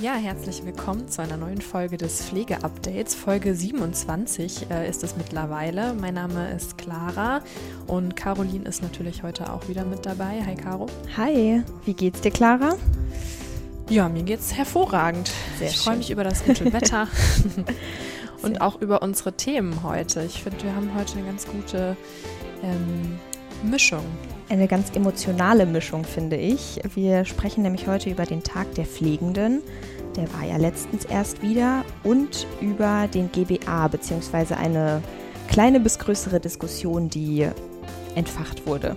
Ja, 0.00 0.14
herzlich 0.14 0.64
willkommen 0.64 1.08
zu 1.08 1.22
einer 1.22 1.36
neuen 1.36 1.60
Folge 1.60 1.96
des 1.96 2.24
Pflegeupdates. 2.24 3.16
Folge 3.16 3.52
27 3.52 4.70
äh, 4.70 4.88
ist 4.88 5.02
es 5.02 5.16
mittlerweile. 5.16 5.92
Mein 5.92 6.14
Name 6.14 6.52
ist 6.52 6.78
Clara 6.78 7.40
und 7.88 8.14
Caroline 8.14 8.68
ist 8.68 8.80
natürlich 8.80 9.24
heute 9.24 9.52
auch 9.52 9.68
wieder 9.68 9.84
mit 9.84 10.06
dabei. 10.06 10.40
Hi 10.46 10.54
Caro. 10.54 10.86
Hi, 11.16 11.64
wie 11.84 11.94
geht's 11.94 12.20
dir, 12.20 12.30
Clara? 12.30 12.76
Ja, 13.88 14.08
mir 14.08 14.22
geht's 14.22 14.54
hervorragend. 14.54 15.32
Sehr 15.58 15.66
ich 15.66 15.78
freue 15.78 15.96
mich 15.96 16.12
über 16.12 16.22
das 16.22 16.44
gute 16.44 16.64
Wetter 16.72 17.08
und 18.42 18.60
auch 18.60 18.80
über 18.80 19.02
unsere 19.02 19.32
Themen 19.32 19.82
heute. 19.82 20.22
Ich 20.22 20.44
finde, 20.44 20.62
wir 20.62 20.76
haben 20.76 20.94
heute 20.96 21.14
eine 21.18 21.26
ganz 21.26 21.44
gute 21.44 21.96
ähm, 22.62 23.18
Mischung. 23.62 24.04
Eine 24.48 24.68
ganz 24.68 24.94
emotionale 24.94 25.66
Mischung, 25.66 26.04
finde 26.04 26.36
ich. 26.36 26.80
Wir 26.94 27.24
sprechen 27.24 27.62
nämlich 27.62 27.86
heute 27.86 28.10
über 28.10 28.24
den 28.24 28.42
Tag 28.42 28.74
der 28.74 28.86
Pflegenden. 28.86 29.62
Der 30.16 30.32
war 30.32 30.44
ja 30.44 30.56
letztens 30.56 31.04
erst 31.04 31.42
wieder. 31.42 31.84
Und 32.04 32.46
über 32.60 33.08
den 33.12 33.30
GBA, 33.30 33.88
beziehungsweise 33.88 34.56
eine 34.56 35.02
kleine 35.48 35.80
bis 35.80 35.98
größere 35.98 36.40
Diskussion, 36.40 37.08
die 37.08 37.48
entfacht 38.14 38.66
wurde. 38.66 38.96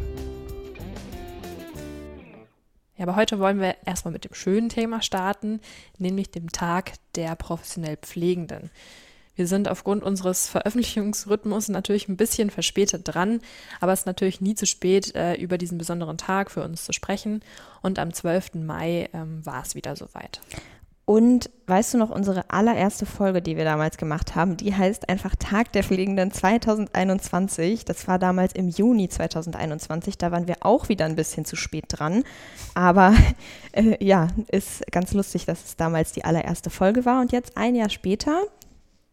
Ja, 2.97 3.07
aber 3.07 3.15
heute 3.15 3.39
wollen 3.39 3.59
wir 3.59 3.75
erstmal 3.85 4.11
mit 4.11 4.25
dem 4.25 4.35
schönen 4.35 4.69
Thema 4.69 5.01
starten, 5.01 5.59
nämlich 5.97 6.29
dem 6.29 6.51
Tag 6.51 6.93
der 7.15 7.35
professionell 7.35 7.97
Pflegenden. 7.97 8.69
Wir 9.41 9.47
sind 9.47 9.67
aufgrund 9.67 10.03
unseres 10.03 10.47
Veröffentlichungsrhythmus 10.47 11.67
natürlich 11.67 12.07
ein 12.07 12.15
bisschen 12.15 12.51
verspätet 12.51 13.01
dran, 13.05 13.39
aber 13.79 13.91
es 13.91 14.01
ist 14.01 14.05
natürlich 14.05 14.39
nie 14.39 14.53
zu 14.53 14.67
spät, 14.67 15.15
äh, 15.15 15.33
über 15.33 15.57
diesen 15.57 15.79
besonderen 15.79 16.19
Tag 16.19 16.51
für 16.51 16.63
uns 16.63 16.85
zu 16.85 16.93
sprechen. 16.93 17.41
Und 17.81 17.97
am 17.97 18.13
12. 18.13 18.53
Mai 18.53 19.09
ähm, 19.13 19.43
war 19.43 19.63
es 19.63 19.73
wieder 19.73 19.95
soweit. 19.95 20.41
Und 21.05 21.49
weißt 21.65 21.95
du 21.95 21.97
noch, 21.97 22.11
unsere 22.11 22.51
allererste 22.51 23.07
Folge, 23.07 23.41
die 23.41 23.57
wir 23.57 23.63
damals 23.63 23.97
gemacht 23.97 24.35
haben, 24.35 24.57
die 24.57 24.75
heißt 24.75 25.09
einfach 25.09 25.35
Tag 25.35 25.71
der 25.71 25.83
Pflegenden 25.83 26.31
2021. 26.31 27.83
Das 27.83 28.07
war 28.07 28.19
damals 28.19 28.53
im 28.53 28.69
Juni 28.69 29.09
2021. 29.09 30.19
Da 30.19 30.31
waren 30.31 30.47
wir 30.47 30.57
auch 30.59 30.87
wieder 30.87 31.05
ein 31.05 31.15
bisschen 31.15 31.45
zu 31.45 31.55
spät 31.55 31.85
dran. 31.87 32.23
Aber 32.75 33.15
äh, 33.71 33.97
ja, 34.05 34.27
ist 34.51 34.85
ganz 34.91 35.13
lustig, 35.13 35.45
dass 35.45 35.65
es 35.65 35.75
damals 35.77 36.11
die 36.11 36.25
allererste 36.25 36.69
Folge 36.69 37.05
war. 37.05 37.21
Und 37.21 37.31
jetzt 37.31 37.57
ein 37.57 37.73
Jahr 37.73 37.89
später, 37.89 38.43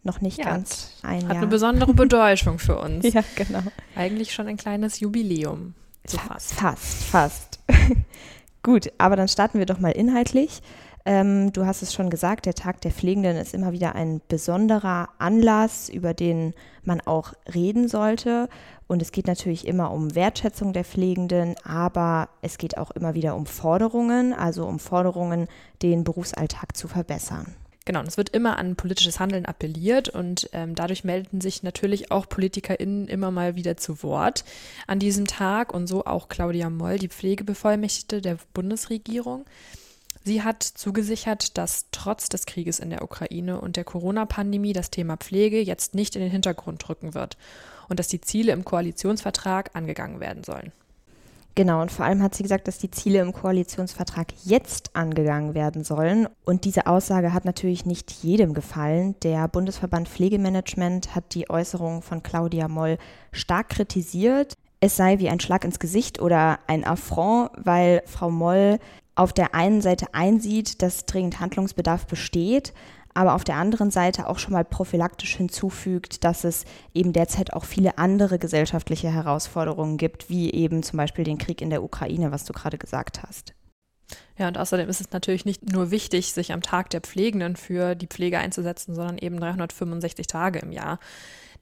noch 0.02 0.20
nicht 0.20 0.38
ja, 0.38 0.44
ganz 0.44 0.92
ein 1.02 1.22
hat 1.24 1.34
Jahr. 1.34 1.42
eine 1.42 1.46
besondere 1.46 1.94
Bedeutung 1.94 2.58
für 2.58 2.78
uns. 2.78 3.12
ja, 3.12 3.22
genau. 3.36 3.62
Eigentlich 3.94 4.32
schon 4.32 4.48
ein 4.48 4.56
kleines 4.56 5.00
Jubiläum. 5.00 5.74
So 6.06 6.18
fast. 6.18 6.54
Fast, 6.54 7.04
fast. 7.04 7.60
Gut, 8.62 8.90
aber 8.98 9.16
dann 9.16 9.28
starten 9.28 9.58
wir 9.58 9.66
doch 9.66 9.78
mal 9.78 9.90
inhaltlich. 9.90 10.62
Ähm, 11.04 11.52
du 11.52 11.64
hast 11.64 11.82
es 11.82 11.94
schon 11.94 12.10
gesagt, 12.10 12.44
der 12.46 12.54
Tag 12.54 12.80
der 12.82 12.90
Pflegenden 12.90 13.36
ist 13.36 13.54
immer 13.54 13.72
wieder 13.72 13.94
ein 13.94 14.20
besonderer 14.28 15.08
Anlass, 15.18 15.88
über 15.88 16.12
den 16.12 16.54
man 16.84 17.00
auch 17.00 17.32
reden 17.54 17.88
sollte. 17.88 18.48
Und 18.88 19.02
es 19.02 19.12
geht 19.12 19.26
natürlich 19.26 19.66
immer 19.66 19.90
um 19.90 20.14
Wertschätzung 20.14 20.72
der 20.72 20.84
Pflegenden, 20.84 21.54
aber 21.64 22.28
es 22.42 22.58
geht 22.58 22.76
auch 22.76 22.90
immer 22.90 23.14
wieder 23.14 23.36
um 23.36 23.46
Forderungen, 23.46 24.32
also 24.32 24.66
um 24.66 24.78
Forderungen, 24.78 25.46
den 25.82 26.04
Berufsalltag 26.04 26.76
zu 26.76 26.88
verbessern. 26.88 27.54
Genau, 27.88 28.02
es 28.02 28.18
wird 28.18 28.28
immer 28.28 28.58
an 28.58 28.76
politisches 28.76 29.18
Handeln 29.18 29.46
appelliert 29.46 30.10
und 30.10 30.50
ähm, 30.52 30.74
dadurch 30.74 31.04
melden 31.04 31.40
sich 31.40 31.62
natürlich 31.62 32.10
auch 32.10 32.28
PolitikerInnen 32.28 33.08
immer 33.08 33.30
mal 33.30 33.56
wieder 33.56 33.78
zu 33.78 34.02
Wort 34.02 34.44
an 34.86 34.98
diesem 34.98 35.26
Tag 35.26 35.72
und 35.72 35.86
so 35.86 36.04
auch 36.04 36.28
Claudia 36.28 36.68
Moll, 36.68 36.98
die 36.98 37.08
Pflegebevollmächtigte 37.08 38.20
der 38.20 38.36
Bundesregierung. 38.52 39.46
Sie 40.22 40.42
hat 40.42 40.62
zugesichert, 40.62 41.56
dass 41.56 41.86
trotz 41.90 42.28
des 42.28 42.44
Krieges 42.44 42.78
in 42.78 42.90
der 42.90 43.02
Ukraine 43.02 43.58
und 43.58 43.76
der 43.76 43.84
Corona-Pandemie 43.84 44.74
das 44.74 44.90
Thema 44.90 45.16
Pflege 45.16 45.58
jetzt 45.58 45.94
nicht 45.94 46.14
in 46.14 46.20
den 46.20 46.30
Hintergrund 46.30 46.86
rücken 46.90 47.14
wird 47.14 47.38
und 47.88 47.98
dass 47.98 48.08
die 48.08 48.20
Ziele 48.20 48.52
im 48.52 48.66
Koalitionsvertrag 48.66 49.74
angegangen 49.74 50.20
werden 50.20 50.44
sollen. 50.44 50.72
Genau, 51.58 51.82
und 51.82 51.90
vor 51.90 52.04
allem 52.04 52.22
hat 52.22 52.36
sie 52.36 52.44
gesagt, 52.44 52.68
dass 52.68 52.78
die 52.78 52.92
Ziele 52.92 53.18
im 53.18 53.32
Koalitionsvertrag 53.32 54.28
jetzt 54.44 54.94
angegangen 54.94 55.54
werden 55.54 55.82
sollen. 55.82 56.28
Und 56.44 56.64
diese 56.64 56.86
Aussage 56.86 57.32
hat 57.32 57.44
natürlich 57.44 57.84
nicht 57.84 58.12
jedem 58.12 58.54
gefallen. 58.54 59.16
Der 59.24 59.48
Bundesverband 59.48 60.08
Pflegemanagement 60.08 61.16
hat 61.16 61.34
die 61.34 61.50
Äußerung 61.50 62.02
von 62.02 62.22
Claudia 62.22 62.68
Moll 62.68 62.96
stark 63.32 63.70
kritisiert. 63.70 64.54
Es 64.78 64.96
sei 64.96 65.18
wie 65.18 65.28
ein 65.28 65.40
Schlag 65.40 65.64
ins 65.64 65.80
Gesicht 65.80 66.22
oder 66.22 66.60
ein 66.68 66.84
Affront, 66.84 67.50
weil 67.56 68.04
Frau 68.06 68.30
Moll 68.30 68.78
auf 69.16 69.32
der 69.32 69.52
einen 69.52 69.80
Seite 69.80 70.06
einsieht, 70.12 70.80
dass 70.80 71.06
dringend 71.06 71.40
Handlungsbedarf 71.40 72.06
besteht, 72.06 72.72
aber 73.18 73.34
auf 73.34 73.42
der 73.42 73.56
anderen 73.56 73.90
Seite 73.90 74.28
auch 74.28 74.38
schon 74.38 74.52
mal 74.52 74.64
prophylaktisch 74.64 75.34
hinzufügt, 75.34 76.22
dass 76.22 76.44
es 76.44 76.64
eben 76.94 77.12
derzeit 77.12 77.52
auch 77.52 77.64
viele 77.64 77.98
andere 77.98 78.38
gesellschaftliche 78.38 79.12
Herausforderungen 79.12 79.96
gibt, 79.96 80.30
wie 80.30 80.52
eben 80.52 80.84
zum 80.84 80.98
Beispiel 80.98 81.24
den 81.24 81.36
Krieg 81.36 81.60
in 81.60 81.70
der 81.70 81.82
Ukraine, 81.82 82.30
was 82.30 82.44
du 82.44 82.52
gerade 82.52 82.78
gesagt 82.78 83.24
hast. 83.24 83.54
Ja, 84.38 84.46
und 84.46 84.56
außerdem 84.56 84.88
ist 84.88 85.00
es 85.00 85.10
natürlich 85.10 85.44
nicht 85.44 85.72
nur 85.72 85.90
wichtig, 85.90 86.32
sich 86.32 86.52
am 86.52 86.62
Tag 86.62 86.90
der 86.90 87.00
Pflegenden 87.00 87.56
für 87.56 87.96
die 87.96 88.06
Pflege 88.06 88.38
einzusetzen, 88.38 88.94
sondern 88.94 89.18
eben 89.18 89.40
365 89.40 90.28
Tage 90.28 90.60
im 90.60 90.70
Jahr. 90.70 91.00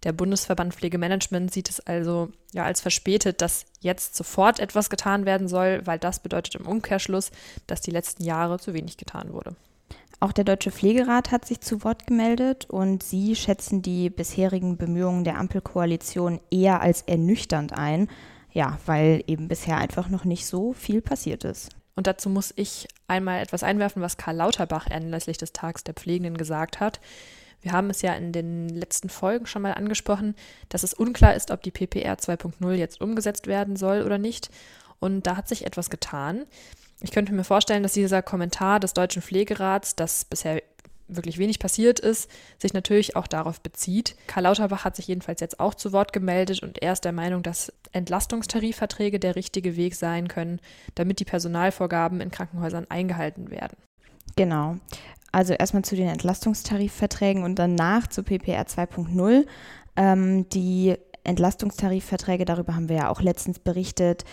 Der 0.03 0.13
Bundesverband 0.13 0.75
Pflegemanagement 0.75 1.51
sieht 1.51 1.71
es 1.71 1.81
also 1.81 2.29
ja 2.53 2.65
als 2.65 2.83
verspätet, 2.83 3.41
dass 3.41 3.65
jetzt 3.81 4.15
sofort 4.15 4.61
etwas 4.61 4.91
getan 4.91 5.25
werden 5.25 5.49
soll, 5.49 5.81
weil 5.87 5.99
das 5.99 6.21
bedeutet 6.21 6.57
im 6.57 6.67
Umkehrschluss, 6.67 7.31
dass 7.67 7.81
die 7.81 7.93
letzten 7.93 8.25
Jahre 8.25 8.59
zu 8.59 8.75
wenig 8.75 8.99
getan 8.99 9.33
wurde. 9.33 9.57
Auch 10.19 10.33
der 10.33 10.45
Deutsche 10.45 10.71
Pflegerat 10.71 11.31
hat 11.31 11.45
sich 11.45 11.61
zu 11.61 11.85
Wort 11.85 12.07
gemeldet 12.07 12.67
und 12.71 13.03
sie 13.03 13.37
schätzen 13.37 13.83
die 13.83 14.09
bisherigen 14.09 14.79
Bemühungen 14.79 15.25
der 15.25 15.39
Ampelkoalition 15.39 16.41
eher 16.51 16.81
als 16.81 17.03
ernüchternd 17.03 17.75
ein. 17.75 18.09
Ja, 18.53 18.79
weil 18.87 19.23
eben 19.27 19.49
bisher 19.49 19.77
einfach 19.77 20.09
noch 20.09 20.25
nicht 20.25 20.47
so 20.47 20.73
viel 20.73 21.03
passiert 21.03 21.45
ist. 21.45 21.77
Und 21.95 22.07
dazu 22.07 22.31
muss 22.31 22.55
ich 22.57 22.89
einmal 23.09 23.43
etwas 23.43 23.63
einwerfen, 23.63 24.01
was 24.01 24.17
Karl 24.17 24.37
Lauterbach 24.37 24.87
anlässlich 24.87 25.37
des 25.37 25.53
Tags 25.53 25.85
der 25.85 25.95
Pflegenden 25.95 26.39
gesagt 26.39 26.81
hat. 26.81 27.01
Wir 27.61 27.73
haben 27.73 27.91
es 27.91 28.01
ja 28.01 28.15
in 28.15 28.33
den 28.33 28.69
letzten 28.69 29.09
Folgen 29.09 29.47
schon 29.47 29.63
mal 29.63 29.73
angesprochen, 29.73 30.35
dass 30.69 30.83
es 30.83 30.95
unklar 30.95 31.35
ist, 31.35 31.51
ob 31.51 31.63
die 31.63 31.71
PPR 31.71 32.15
2.0 32.15 32.73
jetzt 32.73 33.01
umgesetzt 33.01 33.47
werden 33.47 33.77
soll 33.77 34.03
oder 34.03 34.19
nicht. 34.19 34.51
Und 35.01 35.27
da 35.27 35.37
hat 35.37 35.49
sich 35.49 35.67
etwas 35.67 35.91
getan. 35.91 36.45
Ich 37.01 37.11
könnte 37.11 37.35
mir 37.35 37.45
vorstellen, 37.45 37.83
dass 37.83 37.93
dieser 37.93 38.23
Kommentar 38.23 38.81
des 38.81 38.95
Deutschen 38.95 39.23
Pflegerats, 39.23 39.97
dass 39.97 40.25
bisher 40.25 40.63
wirklich 41.09 41.39
wenig 41.39 41.59
passiert 41.59 42.01
ist, 42.01 42.31
sich 42.59 42.75
natürlich 42.75 43.17
auch 43.17 43.27
darauf 43.27 43.61
bezieht. 43.61 44.17
Karl 44.27 44.45
Lauterbach 44.45 44.85
hat 44.85 44.97
sich 44.97 45.07
jedenfalls 45.07 45.41
jetzt 45.41 45.61
auch 45.61 45.75
zu 45.75 45.93
Wort 45.93 46.13
gemeldet 46.13 46.63
und 46.63 46.83
er 46.83 46.93
ist 46.93 47.05
der 47.05 47.13
Meinung, 47.13 47.43
dass 47.43 47.73
Entlastungstarifverträge 47.93 49.21
der 49.21 49.37
richtige 49.37 49.77
Weg 49.77 49.95
sein 49.95 50.29
können, 50.29 50.61
damit 50.95 51.21
die 51.21 51.25
Personalvorgaben 51.25 52.21
in 52.21 52.31
Krankenhäusern 52.31 52.87
eingehalten 52.89 53.51
werden. 53.51 53.77
Genau. 54.35 54.77
Also 55.33 55.53
erstmal 55.53 55.85
zu 55.85 55.97
den 55.97 56.09
Entlastungstarifverträgen 56.09 57.45
und 57.45 57.59
danach 57.59 58.07
zu 58.09 58.23
PPR 58.23 58.67
2.0. 58.67 59.47
Ähm, 59.97 60.49
die 60.51 60.97
Entlastungstarifverträge, 61.25 62.45
darüber 62.45 62.75
haben 62.75 62.89
wir 62.89 62.97
ja 62.97 63.09
auch 63.11 63.21
letztens 63.21 63.59
berichtet, 63.59 64.25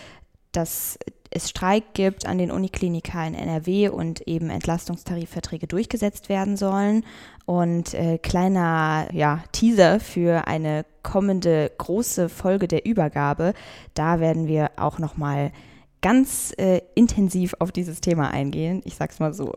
dass 0.56 0.98
es 1.30 1.50
Streik 1.50 1.94
gibt 1.94 2.26
an 2.26 2.38
den 2.38 2.52
Uniklinika 2.52 3.26
in 3.26 3.34
NRW 3.34 3.88
und 3.88 4.20
eben 4.22 4.50
Entlastungstarifverträge 4.50 5.66
durchgesetzt 5.66 6.28
werden 6.28 6.56
sollen. 6.56 7.04
Und 7.44 7.92
äh, 7.92 8.18
kleiner 8.18 9.08
ja, 9.12 9.42
Teaser 9.50 9.98
für 9.98 10.46
eine 10.46 10.86
kommende 11.02 11.72
große 11.76 12.28
Folge 12.28 12.68
der 12.68 12.86
Übergabe, 12.86 13.52
da 13.94 14.20
werden 14.20 14.46
wir 14.46 14.70
auch 14.76 14.98
nochmal 14.98 15.52
ganz 16.00 16.54
äh, 16.56 16.82
intensiv 16.94 17.54
auf 17.58 17.72
dieses 17.72 18.00
Thema 18.00 18.30
eingehen. 18.30 18.80
Ich 18.84 18.94
sag's 18.94 19.18
mal 19.18 19.34
so. 19.34 19.52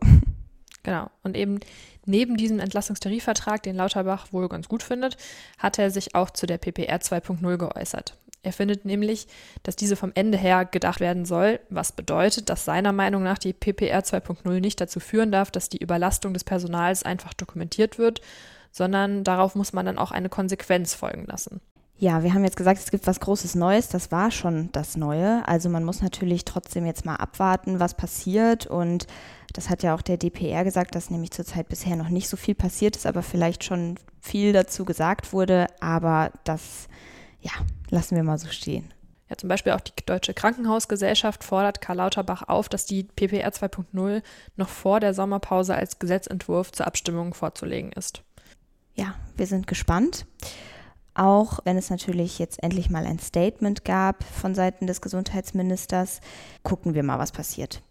Genau. 0.82 1.10
Und 1.22 1.36
eben 1.36 1.60
neben 2.06 2.36
diesem 2.36 2.58
Entlastungstarifvertrag, 2.58 3.62
den 3.62 3.76
Lauterbach 3.76 4.32
wohl 4.32 4.48
ganz 4.48 4.68
gut 4.68 4.82
findet, 4.82 5.16
hat 5.58 5.78
er 5.78 5.90
sich 5.90 6.14
auch 6.14 6.30
zu 6.30 6.46
der 6.46 6.58
PPR 6.58 6.98
2.0 6.98 7.56
geäußert. 7.56 8.17
Er 8.42 8.52
findet 8.52 8.84
nämlich, 8.84 9.26
dass 9.62 9.76
diese 9.76 9.96
vom 9.96 10.12
Ende 10.14 10.38
her 10.38 10.64
gedacht 10.64 11.00
werden 11.00 11.24
soll, 11.24 11.60
was 11.70 11.92
bedeutet, 11.92 12.48
dass 12.48 12.64
seiner 12.64 12.92
Meinung 12.92 13.22
nach 13.22 13.38
die 13.38 13.52
PPR 13.52 14.00
2.0 14.00 14.60
nicht 14.60 14.80
dazu 14.80 15.00
führen 15.00 15.32
darf, 15.32 15.50
dass 15.50 15.68
die 15.68 15.78
Überlastung 15.78 16.32
des 16.34 16.44
Personals 16.44 17.02
einfach 17.02 17.34
dokumentiert 17.34 17.98
wird, 17.98 18.20
sondern 18.70 19.24
darauf 19.24 19.54
muss 19.54 19.72
man 19.72 19.86
dann 19.86 19.98
auch 19.98 20.12
eine 20.12 20.28
Konsequenz 20.28 20.94
folgen 20.94 21.26
lassen. 21.26 21.60
Ja, 22.00 22.22
wir 22.22 22.32
haben 22.32 22.44
jetzt 22.44 22.56
gesagt, 22.56 22.78
es 22.78 22.92
gibt 22.92 23.08
was 23.08 23.18
Großes 23.18 23.56
Neues. 23.56 23.88
Das 23.88 24.12
war 24.12 24.30
schon 24.30 24.70
das 24.70 24.96
Neue. 24.96 25.46
Also 25.48 25.68
man 25.68 25.82
muss 25.82 26.00
natürlich 26.00 26.44
trotzdem 26.44 26.86
jetzt 26.86 27.04
mal 27.04 27.16
abwarten, 27.16 27.80
was 27.80 27.94
passiert. 27.94 28.68
Und 28.68 29.08
das 29.52 29.68
hat 29.68 29.82
ja 29.82 29.96
auch 29.96 30.02
der 30.02 30.16
DPR 30.16 30.62
gesagt, 30.62 30.94
dass 30.94 31.10
nämlich 31.10 31.32
zurzeit 31.32 31.68
bisher 31.68 31.96
noch 31.96 32.08
nicht 32.08 32.28
so 32.28 32.36
viel 32.36 32.54
passiert 32.54 32.94
ist, 32.94 33.04
aber 33.04 33.22
vielleicht 33.22 33.64
schon 33.64 33.98
viel 34.20 34.52
dazu 34.52 34.84
gesagt 34.84 35.32
wurde. 35.32 35.66
Aber 35.80 36.30
das, 36.44 36.86
ja, 37.40 37.52
lassen 37.90 38.16
wir 38.16 38.22
mal 38.22 38.38
so 38.38 38.48
stehen. 38.48 38.92
Ja, 39.28 39.36
zum 39.36 39.48
Beispiel 39.48 39.72
auch 39.72 39.80
die 39.80 39.92
Deutsche 40.06 40.32
Krankenhausgesellschaft 40.32 41.44
fordert 41.44 41.80
Karl 41.80 41.98
Lauterbach 41.98 42.48
auf, 42.48 42.68
dass 42.68 42.86
die 42.86 43.04
PPR 43.04 43.50
2.0 43.50 44.22
noch 44.56 44.68
vor 44.68 45.00
der 45.00 45.12
Sommerpause 45.12 45.74
als 45.74 45.98
Gesetzentwurf 45.98 46.72
zur 46.72 46.86
Abstimmung 46.86 47.34
vorzulegen 47.34 47.92
ist. 47.92 48.22
Ja, 48.94 49.14
wir 49.36 49.46
sind 49.46 49.66
gespannt. 49.66 50.26
Auch 51.14 51.58
wenn 51.64 51.76
es 51.76 51.90
natürlich 51.90 52.38
jetzt 52.38 52.62
endlich 52.62 52.90
mal 52.90 53.04
ein 53.04 53.18
Statement 53.18 53.84
gab 53.84 54.24
von 54.24 54.54
Seiten 54.54 54.86
des 54.86 55.00
Gesundheitsministers, 55.00 56.20
gucken 56.62 56.94
wir 56.94 57.02
mal, 57.02 57.18
was 57.18 57.32
passiert. 57.32 57.82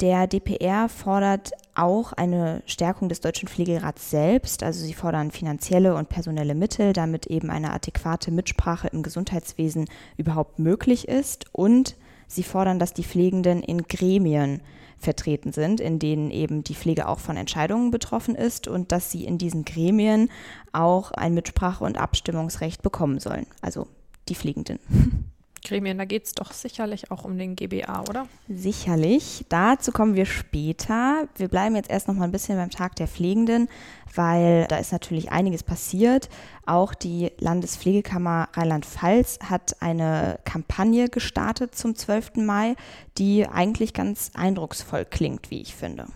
Der 0.00 0.28
DPR 0.28 0.88
fordert 0.88 1.50
auch 1.74 2.12
eine 2.12 2.62
Stärkung 2.66 3.08
des 3.08 3.20
Deutschen 3.20 3.48
Pflegerats 3.48 4.10
selbst. 4.10 4.62
Also 4.62 4.84
sie 4.84 4.94
fordern 4.94 5.32
finanzielle 5.32 5.96
und 5.96 6.08
personelle 6.08 6.54
Mittel, 6.54 6.92
damit 6.92 7.26
eben 7.26 7.50
eine 7.50 7.72
adäquate 7.72 8.30
Mitsprache 8.30 8.88
im 8.88 9.02
Gesundheitswesen 9.02 9.86
überhaupt 10.16 10.60
möglich 10.60 11.08
ist. 11.08 11.46
Und 11.52 11.96
sie 12.28 12.44
fordern, 12.44 12.78
dass 12.78 12.94
die 12.94 13.02
Pflegenden 13.02 13.60
in 13.60 13.82
Gremien 13.88 14.60
vertreten 14.98 15.52
sind, 15.52 15.80
in 15.80 15.98
denen 15.98 16.30
eben 16.30 16.62
die 16.62 16.74
Pflege 16.74 17.08
auch 17.08 17.18
von 17.18 17.36
Entscheidungen 17.36 17.90
betroffen 17.90 18.36
ist 18.36 18.68
und 18.68 18.92
dass 18.92 19.10
sie 19.10 19.24
in 19.24 19.38
diesen 19.38 19.64
Gremien 19.64 20.28
auch 20.72 21.10
ein 21.12 21.34
Mitsprache- 21.34 21.84
und 21.84 21.98
Abstimmungsrecht 21.98 22.82
bekommen 22.82 23.20
sollen, 23.20 23.46
also 23.62 23.86
die 24.28 24.34
Pflegenden. 24.34 24.78
Gremien, 25.68 25.98
da 25.98 26.04
geht 26.04 26.24
es 26.24 26.32
doch 26.32 26.52
sicherlich 26.52 27.10
auch 27.10 27.24
um 27.24 27.38
den 27.38 27.54
GBA, 27.54 28.04
oder? 28.08 28.26
Sicherlich. 28.48 29.44
Dazu 29.48 29.92
kommen 29.92 30.14
wir 30.14 30.26
später. 30.26 31.28
Wir 31.36 31.48
bleiben 31.48 31.76
jetzt 31.76 31.90
erst 31.90 32.08
noch 32.08 32.14
mal 32.14 32.24
ein 32.24 32.32
bisschen 32.32 32.56
beim 32.58 32.70
Tag 32.70 32.96
der 32.96 33.06
Pflegenden, 33.06 33.68
weil 34.14 34.66
da 34.68 34.78
ist 34.78 34.92
natürlich 34.92 35.30
einiges 35.30 35.62
passiert. 35.62 36.28
Auch 36.66 36.94
die 36.94 37.30
Landespflegekammer 37.38 38.48
Rheinland-Pfalz 38.54 39.38
hat 39.44 39.80
eine 39.80 40.38
Kampagne 40.44 41.08
gestartet 41.08 41.74
zum 41.74 41.94
12. 41.94 42.36
Mai, 42.36 42.74
die 43.18 43.46
eigentlich 43.46 43.92
ganz 43.92 44.30
eindrucksvoll 44.34 45.04
klingt, 45.04 45.50
wie 45.50 45.60
ich 45.60 45.74
finde. 45.74 46.06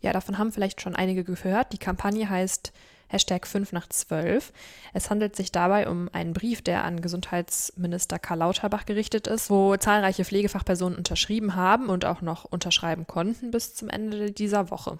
Ja, 0.00 0.12
davon 0.12 0.38
haben 0.38 0.52
vielleicht 0.52 0.80
schon 0.80 0.96
einige 0.96 1.22
gehört. 1.22 1.72
Die 1.72 1.78
Kampagne 1.78 2.28
heißt 2.28 2.72
Hashtag 3.12 3.46
5 3.46 3.72
nach 3.72 3.88
12. 3.88 4.52
Es 4.94 5.10
handelt 5.10 5.36
sich 5.36 5.52
dabei 5.52 5.88
um 5.88 6.08
einen 6.12 6.32
Brief, 6.32 6.62
der 6.62 6.84
an 6.84 7.02
Gesundheitsminister 7.02 8.18
Karl 8.18 8.38
Lauterbach 8.38 8.86
gerichtet 8.86 9.26
ist, 9.26 9.50
wo 9.50 9.76
zahlreiche 9.76 10.24
Pflegefachpersonen 10.24 10.96
unterschrieben 10.96 11.54
haben 11.54 11.88
und 11.88 12.06
auch 12.06 12.22
noch 12.22 12.44
unterschreiben 12.44 13.06
konnten 13.06 13.50
bis 13.50 13.74
zum 13.74 13.90
Ende 13.90 14.32
dieser 14.32 14.70
Woche. 14.70 14.98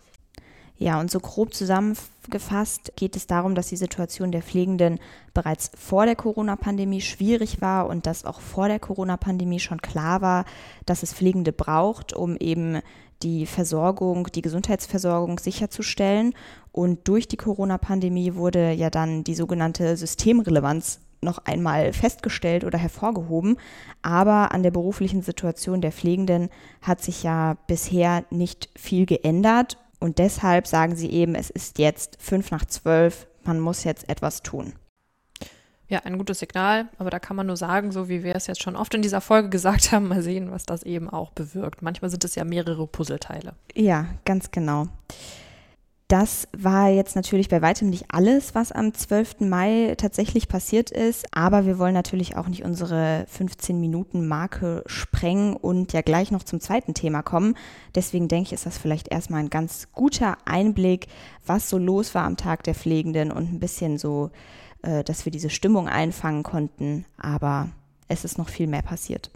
Ja, 0.77 0.99
und 0.99 1.11
so 1.11 1.21
grob 1.21 1.55
zusammengefasst 1.55 2.93
geht 2.97 3.15
es 3.15 3.27
darum, 3.27 3.55
dass 3.55 3.69
die 3.69 3.77
Situation 3.77 4.33
der 4.33 4.43
Pflegenden 4.43 4.99
bereits 5.33 5.71
vor 5.79 6.07
der 6.07 6.17
Corona-Pandemie 6.17 7.01
schwierig 7.01 7.61
war 7.61 7.87
und 7.87 8.07
dass 8.07 8.25
auch 8.25 8.41
vor 8.41 8.69
der 8.69 8.81
Corona-Pandemie 8.81 9.61
schon 9.61 9.81
klar 9.81 10.23
war, 10.23 10.45
dass 10.85 11.03
es 11.03 11.15
Pflegende 11.15 11.53
braucht, 11.53 12.13
um 12.13 12.37
eben 12.37 12.81
die 13.23 13.47
Versorgung, 13.47 14.29
die 14.35 14.43
Gesundheitsversorgung 14.43 15.39
sicherzustellen. 15.39 16.35
Und 16.73 17.09
durch 17.09 17.29
die 17.29 17.37
Corona-Pandemie 17.37 18.35
wurde 18.35 18.73
ja 18.73 18.91
dann 18.91 19.25
die 19.25 19.35
sogenannte 19.35 19.97
Systemrelevanz 19.97 21.01
noch 21.21 21.39
einmal 21.45 21.93
festgestellt 21.93 22.65
oder 22.65 22.79
hervorgehoben. 22.79 23.57
Aber 24.03 24.53
an 24.53 24.63
der 24.63 24.71
beruflichen 24.71 25.23
Situation 25.23 25.81
der 25.81 25.93
Pflegenden 25.93 26.49
hat 26.81 27.01
sich 27.01 27.23
ja 27.23 27.57
bisher 27.67 28.25
nicht 28.31 28.69
viel 28.77 29.07
geändert. 29.07 29.79
Und 30.01 30.19
deshalb 30.19 30.67
sagen 30.67 30.97
sie 30.97 31.11
eben, 31.11 31.35
es 31.35 31.49
ist 31.49 31.79
jetzt 31.79 32.17
fünf 32.21 32.51
nach 32.51 32.65
zwölf, 32.65 33.29
man 33.45 33.61
muss 33.61 33.85
jetzt 33.85 34.09
etwas 34.09 34.43
tun. 34.43 34.73
Ja, 35.93 35.99
ein 36.05 36.17
gutes 36.17 36.39
Signal, 36.39 36.89
aber 36.97 37.11
da 37.11 37.19
kann 37.19 37.37
man 37.37 37.47
nur 37.47 37.59
sagen, 37.59 37.93
so 37.93 38.09
wie 38.09 38.25
wir 38.25 38.35
es 38.35 38.47
jetzt 38.47 38.63
schon 38.63 38.77
oft 38.77 38.95
in 38.95 39.03
dieser 39.03 39.21
Folge 39.21 39.51
gesagt 39.51 39.93
haben, 39.93 40.09
mal 40.09 40.23
sehen, 40.23 40.51
was 40.51 40.65
das 40.65 40.85
eben 40.85 41.11
auch 41.11 41.33
bewirkt. 41.33 41.83
Manchmal 41.83 42.11
sind 42.11 42.25
es 42.25 42.35
ja 42.35 42.45
mehrere 42.45 42.87
Puzzleteile. 42.87 43.53
Ja, 43.75 44.07
ganz 44.25 44.51
genau. 44.51 44.87
Das 46.09 46.49
war 46.57 46.89
jetzt 46.89 47.15
natürlich 47.15 47.51
bei 47.51 47.61
weitem 47.61 47.91
nicht 47.91 48.07
alles, 48.09 48.55
was 48.55 48.73
am 48.73 48.95
12. 48.95 49.41
Mai 49.41 49.95
tatsächlich 49.99 50.49
passiert 50.49 50.91
ist, 50.91 51.27
aber 51.33 51.67
wir 51.67 51.79
wollen 51.79 51.93
natürlich 51.93 52.39
auch 52.39 52.49
nicht 52.49 52.65
unsere 52.65 53.27
15-Minuten-Marke 53.39 54.85
sprengen 54.87 55.55
und 55.55 55.93
ja 55.93 56.01
gleich 56.01 56.31
noch 56.31 56.43
zum 56.43 56.61
zweiten 56.61 56.95
Thema 56.95 57.21
kommen. 57.23 57.55
Deswegen 57.95 58.29
denke 58.29 58.47
ich, 58.47 58.53
ist 58.55 58.65
das 58.65 58.79
vielleicht 58.79 59.09
erstmal 59.09 59.41
ein 59.41 59.51
ganz 59.51 59.89
guter 59.93 60.39
Einblick, 60.47 61.09
was 61.45 61.69
so 61.69 61.77
los 61.77 62.15
war 62.15 62.25
am 62.25 62.39
Tag 62.39 62.63
der 62.63 62.75
Pflegenden 62.75 63.31
und 63.31 63.53
ein 63.53 63.61
bisschen 63.61 63.99
so, 63.99 64.31
äh, 64.83 65.05
dass 65.05 65.25
wir 65.25 65.33
diese 65.33 65.51
Stimmung 65.51 65.89
einfangen 65.89 66.43
konnten. 66.43 67.05
Aber 67.17 67.69
es 68.09 68.25
ist 68.25 68.39
noch 68.39 68.49
viel 68.49 68.67
mehr 68.67 68.83
passiert. 68.83 69.31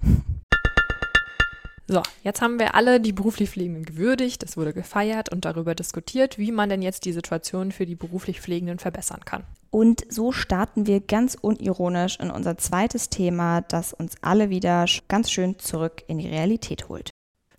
So, 1.88 2.02
jetzt 2.25 2.43
haben 2.43 2.58
wir 2.58 2.75
alle 2.75 3.00
die 3.00 3.12
beruflich 3.12 3.50
Pflegenden 3.50 3.84
gewürdigt, 3.84 4.43
es 4.43 4.56
wurde 4.56 4.72
gefeiert 4.72 5.31
und 5.31 5.44
darüber 5.44 5.76
diskutiert, 5.76 6.37
wie 6.37 6.50
man 6.50 6.69
denn 6.69 6.82
jetzt 6.82 7.04
die 7.04 7.12
Situation 7.12 7.70
für 7.70 7.87
die 7.87 7.94
beruflich 7.94 8.40
Pflegenden 8.40 8.81
verbessern 8.81 9.20
kann. 9.25 9.44
Und 9.70 10.04
so 10.08 10.32
starten 10.32 10.87
wir 10.87 11.00
ganz 11.00 11.37
unironisch 11.40 12.19
in 12.19 12.31
unser 12.32 12.58
zweites 12.58 13.08
Thema, 13.08 13.60
das 13.60 13.93
uns 13.93 14.16
alle 14.20 14.50
wieder 14.50 14.87
ganz 15.06 15.31
schön 15.31 15.60
zurück 15.60 16.02
in 16.08 16.19
die 16.19 16.28
Realität 16.28 16.88
holt. 16.88 17.10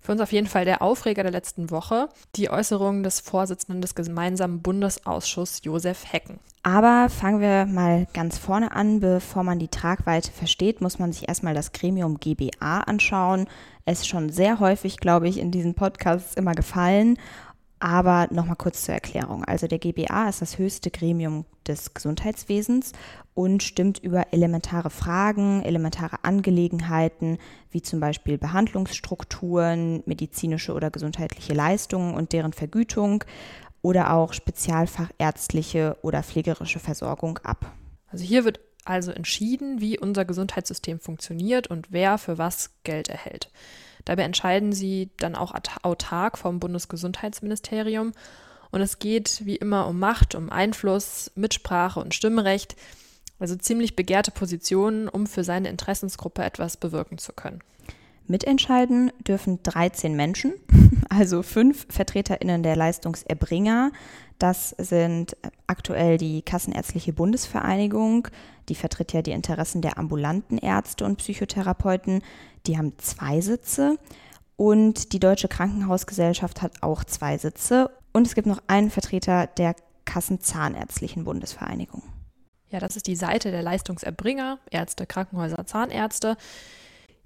Für 0.08 0.12
uns 0.12 0.22
auf 0.22 0.32
jeden 0.32 0.46
Fall 0.46 0.64
der 0.64 0.80
Aufreger 0.80 1.22
der 1.22 1.32
letzten 1.32 1.70
Woche, 1.70 2.08
die 2.34 2.48
Äußerungen 2.48 3.02
des 3.02 3.20
Vorsitzenden 3.20 3.82
des 3.82 3.94
gemeinsamen 3.94 4.62
Bundesausschusses 4.62 5.60
Josef 5.64 6.10
Hecken. 6.10 6.40
Aber 6.62 7.10
fangen 7.10 7.42
wir 7.42 7.66
mal 7.66 8.06
ganz 8.14 8.38
vorne 8.38 8.72
an. 8.72 9.00
Bevor 9.00 9.42
man 9.42 9.58
die 9.58 9.68
Tragweite 9.68 10.32
versteht, 10.32 10.80
muss 10.80 10.98
man 10.98 11.12
sich 11.12 11.28
erstmal 11.28 11.52
das 11.52 11.72
Gremium 11.72 12.20
GBA 12.20 12.80
anschauen. 12.86 13.48
Es 13.84 13.98
ist 13.98 14.08
schon 14.08 14.30
sehr 14.30 14.60
häufig, 14.60 14.96
glaube 14.96 15.28
ich, 15.28 15.36
in 15.36 15.50
diesen 15.50 15.74
Podcasts 15.74 16.32
immer 16.36 16.54
gefallen. 16.54 17.18
Aber 17.80 18.26
nochmal 18.30 18.56
kurz 18.56 18.82
zur 18.82 18.94
Erklärung. 18.94 19.44
Also 19.44 19.66
der 19.68 19.78
GBA 19.78 20.28
ist 20.28 20.42
das 20.42 20.58
höchste 20.58 20.90
Gremium 20.90 21.44
des 21.66 21.94
Gesundheitswesens 21.94 22.92
und 23.34 23.62
stimmt 23.62 24.00
über 24.00 24.32
elementare 24.32 24.90
Fragen, 24.90 25.62
elementare 25.62 26.24
Angelegenheiten, 26.24 27.38
wie 27.70 27.82
zum 27.82 28.00
Beispiel 28.00 28.36
Behandlungsstrukturen, 28.36 30.02
medizinische 30.06 30.72
oder 30.72 30.90
gesundheitliche 30.90 31.54
Leistungen 31.54 32.14
und 32.14 32.32
deren 32.32 32.52
Vergütung 32.52 33.22
oder 33.80 34.12
auch 34.12 34.32
spezialfachärztliche 34.32 35.96
oder 36.02 36.24
pflegerische 36.24 36.80
Versorgung 36.80 37.38
ab. 37.44 37.72
Also 38.08 38.24
hier 38.24 38.44
wird 38.44 38.58
also 38.88 39.10
entschieden, 39.10 39.80
wie 39.80 39.98
unser 39.98 40.24
Gesundheitssystem 40.24 41.00
funktioniert 41.00 41.66
und 41.66 41.92
wer 41.92 42.18
für 42.18 42.38
was 42.38 42.70
Geld 42.84 43.08
erhält. 43.08 43.50
Dabei 44.04 44.22
entscheiden 44.22 44.72
sie 44.72 45.10
dann 45.18 45.34
auch 45.34 45.54
autark 45.82 46.38
vom 46.38 46.60
Bundesgesundheitsministerium. 46.60 48.12
Und 48.70 48.80
es 48.80 48.98
geht 48.98 49.44
wie 49.44 49.56
immer 49.56 49.86
um 49.86 49.98
Macht, 49.98 50.34
um 50.34 50.50
Einfluss, 50.50 51.30
Mitsprache 51.34 52.00
und 52.00 52.14
Stimmrecht. 52.14 52.76
Also 53.38 53.56
ziemlich 53.56 53.96
begehrte 53.96 54.30
Positionen, 54.30 55.08
um 55.08 55.26
für 55.26 55.44
seine 55.44 55.68
Interessensgruppe 55.68 56.42
etwas 56.42 56.76
bewirken 56.76 57.18
zu 57.18 57.32
können. 57.32 57.60
Mitentscheiden 58.28 59.10
dürfen 59.26 59.62
13 59.62 60.14
Menschen, 60.14 60.54
also 61.08 61.42
fünf 61.42 61.86
VertreterInnen 61.90 62.62
der 62.62 62.76
Leistungserbringer. 62.76 63.90
Das 64.38 64.70
sind 64.78 65.36
aktuell 65.66 66.18
die 66.18 66.42
Kassenärztliche 66.42 67.12
Bundesvereinigung, 67.12 68.28
die 68.68 68.74
vertritt 68.74 69.12
ja 69.12 69.22
die 69.22 69.32
Interessen 69.32 69.82
der 69.82 69.98
ambulanten 69.98 70.58
Ärzte 70.58 71.04
und 71.04 71.16
Psychotherapeuten. 71.16 72.22
Die 72.66 72.78
haben 72.78 72.92
zwei 72.98 73.40
Sitze. 73.40 73.98
Und 74.56 75.12
die 75.12 75.20
Deutsche 75.20 75.48
Krankenhausgesellschaft 75.48 76.62
hat 76.62 76.82
auch 76.82 77.04
zwei 77.04 77.38
Sitze. 77.38 77.90
Und 78.12 78.26
es 78.26 78.34
gibt 78.34 78.46
noch 78.46 78.60
einen 78.66 78.90
Vertreter 78.90 79.46
der 79.46 79.74
Kassenzahnärztlichen 80.04 81.24
Bundesvereinigung. 81.24 82.02
Ja, 82.70 82.80
das 82.80 82.96
ist 82.96 83.06
die 83.06 83.16
Seite 83.16 83.50
der 83.50 83.62
Leistungserbringer, 83.62 84.58
Ärzte, 84.70 85.06
Krankenhäuser, 85.06 85.64
Zahnärzte. 85.66 86.36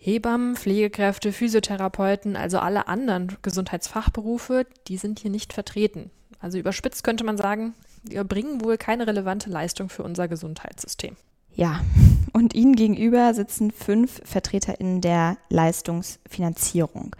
Hebammen, 0.05 0.57
Pflegekräfte, 0.57 1.33
Physiotherapeuten, 1.33 2.35
also 2.35 2.59
alle 2.59 2.89
anderen 2.89 3.37
Gesundheitsfachberufe, 3.41 4.67
die 4.89 4.97
sind 4.97 5.21
hier 5.21 5.31
nicht 5.31 5.53
vertreten. 5.53 6.11
Also 6.41 6.59
überspitzt 6.59 7.05
könnte 7.05 7.23
man 7.23 7.37
sagen, 7.37 7.75
wir 8.03 8.25
bringen 8.25 8.65
wohl 8.65 8.79
keine 8.79 9.07
relevante 9.07 9.49
Leistung 9.49 9.89
für 9.89 10.03
unser 10.03 10.27
Gesundheitssystem. 10.27 11.17
Ja, 11.55 11.81
und 12.33 12.53
ihnen 12.53 12.75
gegenüber 12.75 13.33
sitzen 13.33 13.71
fünf 13.71 14.21
VertreterInnen 14.25 15.03
der 15.03 15.37
Leistungsfinanzierung. 15.51 17.15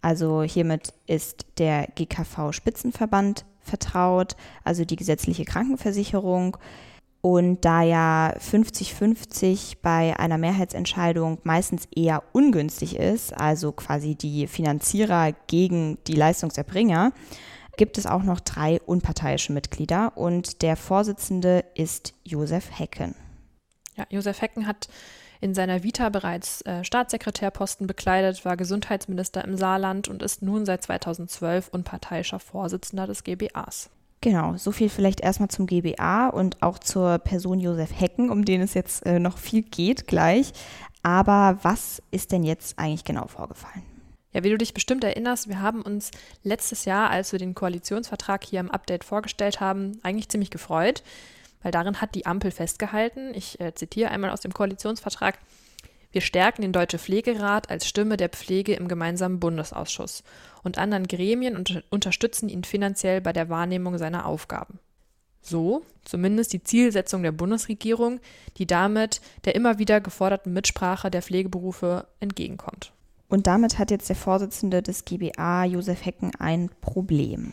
Also 0.00 0.42
hiermit 0.42 0.94
ist 1.06 1.44
der 1.58 1.86
GKV 1.94 2.52
Spitzenverband 2.52 3.44
vertraut, 3.60 4.36
also 4.64 4.86
die 4.86 4.96
gesetzliche 4.96 5.44
Krankenversicherung. 5.44 6.56
Und 7.22 7.64
da 7.64 7.82
ja 7.82 8.34
50-50 8.36 9.76
bei 9.80 10.18
einer 10.18 10.38
Mehrheitsentscheidung 10.38 11.38
meistens 11.44 11.86
eher 11.94 12.24
ungünstig 12.32 12.96
ist, 12.96 13.32
also 13.32 13.70
quasi 13.70 14.16
die 14.16 14.48
Finanzierer 14.48 15.32
gegen 15.46 15.98
die 16.08 16.16
Leistungserbringer, 16.16 17.12
gibt 17.76 17.96
es 17.96 18.06
auch 18.06 18.24
noch 18.24 18.40
drei 18.40 18.80
unparteiische 18.80 19.52
Mitglieder 19.52 20.16
und 20.16 20.62
der 20.62 20.76
Vorsitzende 20.76 21.64
ist 21.76 22.12
Josef 22.24 22.76
Hecken. 22.76 23.14
Ja, 23.96 24.04
Josef 24.10 24.40
Hecken 24.40 24.66
hat 24.66 24.88
in 25.40 25.54
seiner 25.54 25.84
Vita 25.84 26.08
bereits 26.08 26.62
äh, 26.62 26.82
Staatssekretärposten 26.82 27.86
bekleidet, 27.86 28.44
war 28.44 28.56
Gesundheitsminister 28.56 29.44
im 29.44 29.56
Saarland 29.56 30.08
und 30.08 30.22
ist 30.22 30.42
nun 30.42 30.66
seit 30.66 30.82
2012 30.82 31.68
unparteiischer 31.68 32.40
Vorsitzender 32.40 33.06
des 33.06 33.22
GBAs. 33.22 33.90
Genau, 34.22 34.56
so 34.56 34.72
viel 34.72 34.88
vielleicht 34.88 35.20
erstmal 35.20 35.50
zum 35.50 35.66
GBA 35.66 36.28
und 36.28 36.62
auch 36.62 36.78
zur 36.78 37.18
Person 37.18 37.60
Josef 37.60 37.90
Hecken, 37.98 38.30
um 38.30 38.44
den 38.44 38.62
es 38.62 38.72
jetzt 38.72 39.04
äh, 39.04 39.18
noch 39.18 39.36
viel 39.36 39.62
geht 39.62 40.06
gleich. 40.06 40.52
Aber 41.02 41.58
was 41.62 42.00
ist 42.10 42.32
denn 42.32 42.44
jetzt 42.44 42.78
eigentlich 42.78 43.04
genau 43.04 43.26
vorgefallen? 43.26 43.82
Ja, 44.32 44.44
wie 44.44 44.50
du 44.50 44.56
dich 44.56 44.72
bestimmt 44.72 45.04
erinnerst, 45.04 45.48
wir 45.48 45.60
haben 45.60 45.82
uns 45.82 46.10
letztes 46.42 46.86
Jahr, 46.86 47.10
als 47.10 47.32
wir 47.32 47.38
den 47.38 47.54
Koalitionsvertrag 47.54 48.44
hier 48.44 48.60
im 48.60 48.70
Update 48.70 49.04
vorgestellt 49.04 49.60
haben, 49.60 49.98
eigentlich 50.02 50.30
ziemlich 50.30 50.50
gefreut 50.50 51.02
weil 51.62 51.72
darin 51.72 52.00
hat 52.00 52.14
die 52.14 52.26
Ampel 52.26 52.50
festgehalten, 52.50 53.32
ich 53.34 53.60
äh, 53.60 53.74
zitiere 53.74 54.10
einmal 54.10 54.30
aus 54.30 54.40
dem 54.40 54.52
Koalitionsvertrag, 54.52 55.38
wir 56.12 56.20
stärken 56.20 56.62
den 56.62 56.72
Deutsche 56.72 56.98
Pflegerat 56.98 57.70
als 57.70 57.88
Stimme 57.88 58.16
der 58.16 58.28
Pflege 58.28 58.74
im 58.74 58.86
gemeinsamen 58.86 59.40
Bundesausschuss 59.40 60.22
und 60.62 60.78
anderen 60.78 61.08
Gremien 61.08 61.56
und 61.56 61.82
unterstützen 61.90 62.48
ihn 62.48 62.64
finanziell 62.64 63.20
bei 63.20 63.32
der 63.32 63.48
Wahrnehmung 63.48 63.98
seiner 63.98 64.26
Aufgaben. 64.26 64.78
So 65.40 65.82
zumindest 66.04 66.52
die 66.52 66.62
Zielsetzung 66.62 67.22
der 67.22 67.32
Bundesregierung, 67.32 68.20
die 68.58 68.66
damit 68.66 69.20
der 69.44 69.54
immer 69.54 69.78
wieder 69.78 70.00
geforderten 70.00 70.52
Mitsprache 70.52 71.10
der 71.10 71.22
Pflegeberufe 71.22 72.06
entgegenkommt. 72.20 72.92
Und 73.28 73.46
damit 73.46 73.78
hat 73.78 73.90
jetzt 73.90 74.08
der 74.08 74.16
Vorsitzende 74.16 74.82
des 74.82 75.04
GBA, 75.04 75.64
Josef 75.64 76.04
Hecken, 76.04 76.32
ein 76.38 76.70
Problem. 76.80 77.52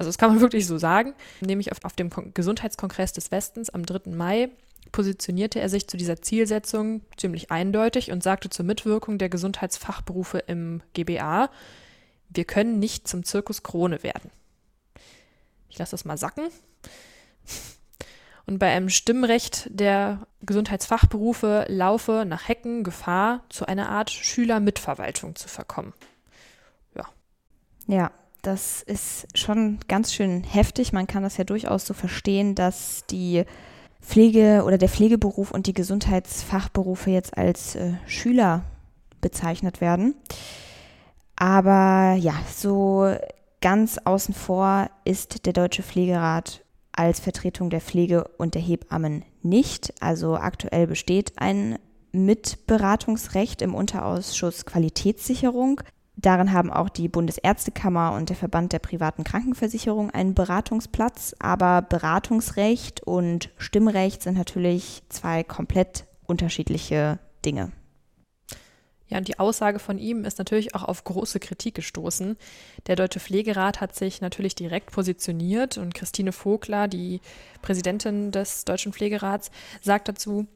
Also 0.00 0.08
das 0.08 0.16
kann 0.16 0.30
man 0.30 0.40
wirklich 0.40 0.66
so 0.66 0.78
sagen. 0.78 1.14
Nämlich 1.42 1.70
auf, 1.70 1.78
auf 1.84 1.94
dem 1.94 2.10
Gesundheitskongress 2.34 3.12
des 3.12 3.30
Westens 3.30 3.68
am 3.70 3.84
3. 3.84 4.10
Mai 4.10 4.48
positionierte 4.92 5.60
er 5.60 5.68
sich 5.68 5.88
zu 5.88 5.96
dieser 5.96 6.20
Zielsetzung 6.20 7.02
ziemlich 7.16 7.50
eindeutig 7.50 8.10
und 8.10 8.22
sagte 8.22 8.50
zur 8.50 8.64
Mitwirkung 8.64 9.18
der 9.18 9.28
Gesundheitsfachberufe 9.28 10.38
im 10.38 10.82
GBA, 10.94 11.50
wir 12.28 12.44
können 12.44 12.78
nicht 12.78 13.08
zum 13.08 13.24
Zirkus 13.24 13.62
Krone 13.62 14.02
werden. 14.02 14.30
Ich 15.68 15.78
lasse 15.78 15.92
das 15.92 16.04
mal 16.04 16.18
sacken. 16.18 16.48
Und 18.46 18.58
bei 18.58 18.70
einem 18.70 18.88
Stimmrecht 18.88 19.68
der 19.70 20.26
Gesundheitsfachberufe 20.40 21.66
laufe 21.68 22.24
nach 22.26 22.48
Hecken 22.48 22.82
Gefahr, 22.82 23.44
zu 23.48 23.66
einer 23.66 23.88
Art 23.88 24.10
Schülermitverwaltung 24.10 25.36
zu 25.36 25.48
verkommen. 25.48 25.92
Ja. 26.96 27.06
Ja, 27.86 28.10
das 28.42 28.82
ist 28.82 29.26
schon 29.38 29.78
ganz 29.86 30.12
schön 30.12 30.42
heftig. 30.42 30.92
Man 30.92 31.06
kann 31.06 31.22
das 31.22 31.36
ja 31.36 31.44
durchaus 31.44 31.86
so 31.86 31.94
verstehen, 31.94 32.54
dass 32.54 33.04
die 33.08 33.44
Pflege 34.00 34.62
oder 34.64 34.78
der 34.78 34.88
Pflegeberuf 34.88 35.50
und 35.50 35.66
die 35.66 35.74
Gesundheitsfachberufe 35.74 37.10
jetzt 37.10 37.36
als 37.36 37.76
äh, 37.76 37.92
Schüler 38.06 38.64
bezeichnet 39.20 39.80
werden. 39.80 40.14
Aber 41.36 42.14
ja, 42.14 42.34
so 42.54 43.14
ganz 43.60 43.98
außen 43.98 44.34
vor 44.34 44.90
ist 45.04 45.46
der 45.46 45.52
Deutsche 45.52 45.82
Pflegerat 45.82 46.64
als 46.92 47.20
Vertretung 47.20 47.70
der 47.70 47.80
Pflege 47.80 48.24
und 48.36 48.54
der 48.54 48.62
Hebammen 48.62 49.24
nicht. 49.42 49.94
Also 50.00 50.36
aktuell 50.36 50.86
besteht 50.86 51.32
ein 51.36 51.78
Mitberatungsrecht 52.12 53.62
im 53.62 53.74
Unterausschuss 53.74 54.66
Qualitätssicherung. 54.66 55.80
Darin 56.22 56.52
haben 56.52 56.70
auch 56.70 56.90
die 56.90 57.08
Bundesärztekammer 57.08 58.12
und 58.12 58.28
der 58.28 58.36
Verband 58.36 58.74
der 58.74 58.78
privaten 58.78 59.24
Krankenversicherung 59.24 60.10
einen 60.10 60.34
Beratungsplatz, 60.34 61.34
aber 61.38 61.80
Beratungsrecht 61.80 63.02
und 63.02 63.48
Stimmrecht 63.56 64.22
sind 64.22 64.36
natürlich 64.36 65.02
zwei 65.08 65.42
komplett 65.42 66.04
unterschiedliche 66.26 67.18
Dinge. 67.44 67.72
Ja, 69.08 69.16
und 69.18 69.28
die 69.28 69.38
Aussage 69.38 69.78
von 69.78 69.98
ihm 69.98 70.24
ist 70.24 70.38
natürlich 70.38 70.74
auch 70.74 70.84
auf 70.84 71.04
große 71.04 71.40
Kritik 71.40 71.74
gestoßen. 71.74 72.36
Der 72.86 72.96
Deutsche 72.96 73.18
Pflegerat 73.18 73.80
hat 73.80 73.96
sich 73.96 74.20
natürlich 74.20 74.54
direkt 74.54 74.92
positioniert 74.92 75.78
und 75.78 75.94
Christine 75.94 76.32
Vogler, 76.32 76.86
die 76.86 77.20
Präsidentin 77.62 78.30
des 78.30 78.66
Deutschen 78.66 78.92
Pflegerats, 78.92 79.50
sagt 79.80 80.08
dazu, 80.08 80.46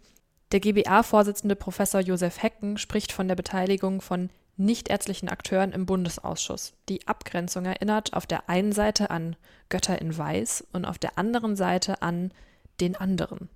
der 0.53 0.61
GBA-Vorsitzende 0.61 1.57
Professor 1.57 2.01
Josef 2.01 2.43
Hecken 2.43 2.77
spricht 2.77 3.13
von 3.13 3.27
der 3.27 3.35
Beteiligung 3.35 4.03
von 4.03 4.29
nichtärztlichen 4.57 5.29
Akteuren 5.29 5.73
im 5.73 5.87
Bundesausschuss. 5.87 6.75
Die 6.89 7.07
Abgrenzung 7.07 7.65
erinnert 7.65 8.15
auf 8.15 8.27
der 8.27 8.49
einen 8.49 8.73
Seite 8.73 9.11
an 9.11 9.37
Götter 9.69 10.01
in 10.01 10.17
Weiß 10.17 10.65
und 10.73 10.85
auf 10.85 10.99
der 10.99 11.19
anderen 11.19 11.57
Seite 11.57 12.03
an 12.03 12.33
den 12.81 12.97
anderen. 12.97 13.49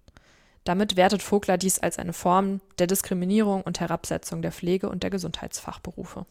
Damit 0.64 0.96
wertet 0.96 1.22
Vogler 1.22 1.56
dies 1.56 1.78
als 1.78 1.98
eine 1.98 2.12
Form 2.12 2.60
der 2.78 2.86
Diskriminierung 2.86 3.62
und 3.62 3.80
Herabsetzung 3.80 4.42
der 4.42 4.52
Pflege- 4.52 4.88
und 4.88 5.02
der 5.02 5.10
Gesundheitsfachberufe. 5.10 6.26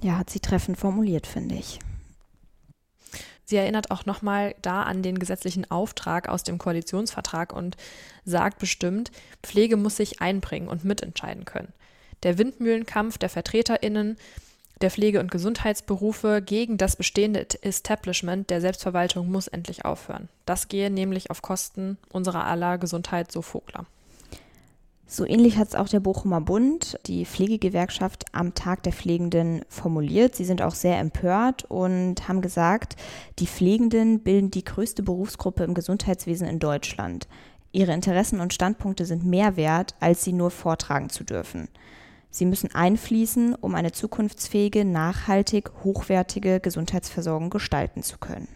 Ja, 0.00 0.18
hat 0.18 0.30
sie 0.30 0.40
treffend 0.40 0.78
formuliert, 0.78 1.26
finde 1.26 1.56
ich. 1.56 1.78
Sie 3.44 3.56
erinnert 3.56 3.90
auch 3.90 4.06
nochmal 4.06 4.54
da 4.62 4.84
an 4.84 5.02
den 5.02 5.18
gesetzlichen 5.18 5.70
Auftrag 5.70 6.28
aus 6.28 6.42
dem 6.42 6.56
Koalitionsvertrag 6.56 7.52
und 7.52 7.76
sagt 8.24 8.58
bestimmt, 8.58 9.12
Pflege 9.42 9.76
muss 9.76 9.96
sich 9.96 10.22
einbringen 10.22 10.68
und 10.68 10.84
mitentscheiden 10.84 11.44
können. 11.44 11.72
Der 12.22 12.38
Windmühlenkampf 12.38 13.18
der 13.18 13.28
VertreterInnen 13.28 14.16
der 14.80 14.90
Pflege- 14.90 15.20
und 15.20 15.30
Gesundheitsberufe 15.30 16.42
gegen 16.42 16.78
das 16.78 16.96
bestehende 16.96 17.46
Establishment 17.62 18.50
der 18.50 18.60
Selbstverwaltung 18.60 19.30
muss 19.30 19.46
endlich 19.46 19.84
aufhören. 19.84 20.28
Das 20.46 20.68
gehe 20.68 20.90
nämlich 20.90 21.30
auf 21.30 21.42
Kosten 21.42 21.96
unserer 22.12 22.44
aller 22.44 22.78
Gesundheit, 22.78 23.30
so 23.30 23.40
Vogler. 23.40 23.86
So 25.06 25.26
ähnlich 25.26 25.58
hat 25.58 25.68
es 25.68 25.74
auch 25.74 25.88
der 25.88 26.00
Bochumer 26.00 26.40
Bund, 26.40 26.98
die 27.06 27.26
Pflegegewerkschaft 27.26 28.24
am 28.32 28.54
Tag 28.54 28.82
der 28.82 28.92
Pflegenden 28.92 29.64
formuliert. 29.68 30.34
Sie 30.34 30.46
sind 30.46 30.62
auch 30.62 30.74
sehr 30.74 30.98
empört 30.98 31.64
und 31.64 32.26
haben 32.26 32.40
gesagt, 32.40 32.96
die 33.38 33.46
Pflegenden 33.46 34.20
bilden 34.20 34.50
die 34.50 34.64
größte 34.64 35.02
Berufsgruppe 35.02 35.62
im 35.62 35.74
Gesundheitswesen 35.74 36.48
in 36.48 36.58
Deutschland. 36.58 37.28
Ihre 37.70 37.92
Interessen 37.92 38.40
und 38.40 38.54
Standpunkte 38.54 39.04
sind 39.04 39.24
mehr 39.24 39.56
wert, 39.56 39.94
als 40.00 40.24
sie 40.24 40.32
nur 40.32 40.50
vortragen 40.50 41.10
zu 41.10 41.22
dürfen. 41.22 41.68
Sie 42.34 42.46
müssen 42.46 42.74
einfließen, 42.74 43.54
um 43.54 43.76
eine 43.76 43.92
zukunftsfähige, 43.92 44.84
nachhaltig, 44.84 45.70
hochwertige 45.84 46.58
Gesundheitsversorgung 46.58 47.48
gestalten 47.48 48.02
zu 48.02 48.18
können. 48.18 48.48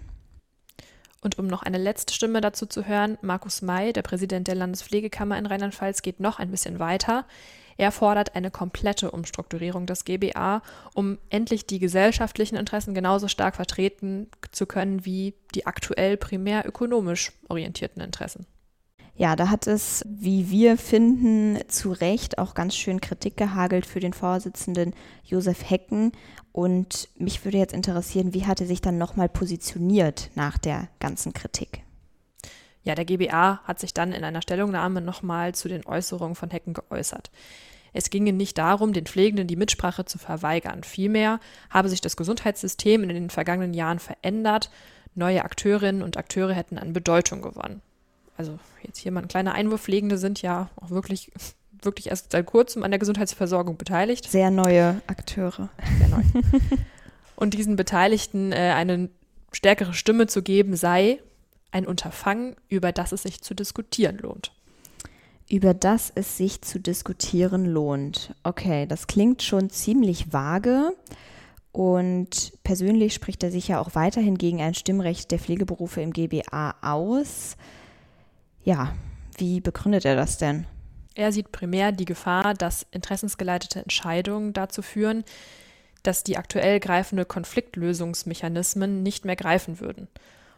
Und 1.21 1.39
um 1.39 1.47
noch 1.47 1.63
eine 1.63 1.79
letzte 1.79 2.13
Stimme 2.13 2.41
dazu 2.41 2.67
zu 2.67 2.89
hören, 2.89 3.19
Markus 3.23 3.63
May, 3.63 3.93
der 3.93 4.03
Präsident 4.03 4.49
der 4.49 4.57
Landespflegekammer 4.57 5.39
in 5.39 5.47
Rheinland-Pfalz, 5.47 6.03
geht 6.03 6.19
noch 6.19 6.41
ein 6.41 6.51
bisschen 6.51 6.81
weiter. 6.81 7.25
Er 7.77 7.93
fordert 7.93 8.35
eine 8.35 8.51
komplette 8.51 9.13
Umstrukturierung 9.13 9.87
des 9.87 10.05
GBA, 10.05 10.61
um 10.95 11.19
endlich 11.31 11.65
die 11.65 11.79
gesellschaftlichen 11.79 12.57
Interessen 12.57 12.95
genauso 12.95 13.29
stark 13.29 13.55
vertreten 13.55 14.27
zu 14.51 14.67
können 14.67 15.05
wie 15.05 15.35
die 15.55 15.67
aktuell 15.67 16.17
primär 16.17 16.67
ökonomisch 16.67 17.31
orientierten 17.49 18.03
Interessen. 18.03 18.45
Ja, 19.19 19.35
da 19.35 19.51
hat 19.51 19.67
es, 19.67 20.05
wie 20.09 20.49
wir 20.49 20.79
finden, 20.79 21.59
zu 21.67 21.91
Recht 21.91 22.39
auch 22.39 22.55
ganz 22.55 22.77
schön 22.77 23.01
Kritik 23.01 23.37
gehagelt 23.37 23.85
für 23.85 23.99
den 23.99 24.13
Vorsitzenden 24.13 24.95
Josef 25.25 25.69
Hecken. 25.69 26.13
Und 26.53 27.09
mich 27.17 27.45
würde 27.45 27.59
jetzt 27.59 27.75
interessieren, 27.75 28.33
wie 28.33 28.47
hat 28.47 28.61
er 28.61 28.69
sich 28.69 28.81
dann 28.81 28.97
nochmal 28.97 29.29
positioniert 29.29 30.31
nach 30.37 30.57
der 30.57 30.87
ganzen 31.01 31.33
Kritik? 31.33 31.83
Ja, 32.85 32.95
der 32.95 33.05
GBA 33.05 33.61
hat 33.65 33.81
sich 33.81 33.93
dann 33.93 34.13
in 34.13 34.23
einer 34.23 34.41
Stellungnahme 34.41 35.01
nochmal 35.01 35.53
zu 35.53 35.67
den 35.67 35.85
Äußerungen 35.85 36.37
von 36.37 36.51
Hecken 36.51 36.75
geäußert. 36.75 37.33
Es 37.93 38.11
ginge 38.11 38.33
nicht 38.33 38.57
darum, 38.57 38.93
den 38.93 39.07
Pflegenden 39.07 39.49
die 39.49 39.57
Mitsprache 39.57 40.05
zu 40.05 40.19
verweigern. 40.19 40.85
Vielmehr 40.85 41.41
habe 41.71 41.89
sich 41.89 42.01
das 42.01 42.17
Gesundheitssystem 42.17 43.03
in 43.03 43.09
den 43.09 43.31
vergangenen 43.31 43.75
Jahren 43.75 43.99
verändert. 43.99 44.71
Neue 45.17 45.45
Akteurinnen 45.45 46.05
und 46.05 46.17
Akteure 46.17 46.55
hätten 46.55 46.79
an 46.79 46.93
Bedeutung 46.93 47.43
gewonnen 47.43 47.83
also 48.39 48.59
jetzt 48.83 48.99
hier 48.99 49.13
mal 49.13 49.23
ein 49.23 49.29
kleiner 49.29 49.53
Einwurf, 49.53 49.83
Pflegende 49.83 50.17
sind 50.17 50.41
ja 50.41 50.71
auch 50.77 50.91
wirklich 50.91 51.33
wirklich 51.83 52.09
erst 52.09 52.33
seit 52.33 52.47
kurzem 52.47 52.83
an 52.83 52.91
der 52.91 52.99
Gesundheitsversorgung 52.99 53.77
beteiligt. 53.77 54.29
Sehr 54.31 54.51
neue 54.51 55.01
Akteure. 55.07 55.69
Sehr 55.99 56.09
neu. 56.09 56.23
Und 57.37 57.55
diesen 57.55 57.77
Beteiligten 57.77 58.51
äh, 58.51 58.73
eine 58.75 59.11
stärkere 59.53 59.95
Stimme 59.95 60.27
zu 60.27 60.43
geben, 60.43 60.75
sei 60.75 61.21
ein 61.71 61.87
Unterfangen, 61.87 62.57
über 62.69 62.93
das 62.93 63.13
es 63.13 63.23
sich 63.23 63.43
zu 63.43 63.55
diskutieren 63.55 64.19
lohnt. 64.19 64.53
Über 65.49 65.73
das 65.73 66.11
es 66.15 66.37
sich 66.37 66.63
zu 66.63 66.81
diskutieren 66.81 67.65
lohnt. 67.65 68.35
Okay, 68.43 68.87
das 68.87 69.07
klingt 69.07 69.43
schon 69.43 69.71
ziemlich 69.71 70.33
vage. 70.33 70.93
Und 71.71 72.53
persönlich 72.65 73.15
spricht 73.15 73.43
er 73.43 73.51
sich 73.51 73.69
ja 73.69 73.81
auch 73.81 73.95
weiterhin 73.95 74.37
gegen 74.37 74.61
ein 74.61 74.75
Stimmrecht 74.75 75.31
der 75.31 75.39
Pflegeberufe 75.39 76.01
im 76.01 76.13
GBA 76.13 76.75
aus. 76.83 77.57
Ja, 78.69 78.93
wie 79.39 79.63
begründet 79.63 80.05
er 80.05 80.15
das 80.15 80.37
denn? 80.37 80.67
Er 81.15 81.33
sieht 81.33 81.53
primär 81.53 81.91
die 81.91 82.05
Gefahr, 82.05 82.53
dass 82.53 82.85
interessensgeleitete 82.91 83.81
Entscheidungen 83.81 84.53
dazu 84.53 84.83
führen, 84.83 85.25
dass 86.03 86.23
die 86.23 86.37
aktuell 86.37 86.79
greifende 86.79 87.25
Konfliktlösungsmechanismen 87.25 89.03
nicht 89.03 89.25
mehr 89.25 89.37
greifen 89.37 89.81
würden 89.81 90.07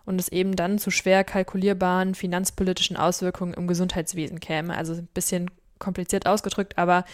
und 0.07 0.21
es 0.21 0.27
eben 0.27 0.57
dann 0.57 0.81
zu 0.81 0.91
schwer 0.91 1.23
kalkulierbaren 1.23 2.17
finanzpolitischen 2.17 2.97
Auswirkungen 2.97 3.55
im 3.55 3.69
Gesundheitswesen 3.69 4.41
käme. 4.41 4.77
Also 4.77 4.95
ein 4.95 5.09
bisschen 5.15 5.49
kompliziert 5.79 6.27
ausgedrückt, 6.27 6.79
aber 6.79 7.05